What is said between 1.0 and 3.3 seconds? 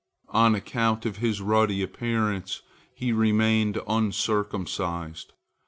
of his ruddy appearance he